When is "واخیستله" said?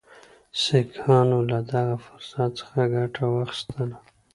3.29-3.97